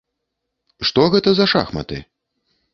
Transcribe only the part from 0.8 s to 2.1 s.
Што гэта за шахматы?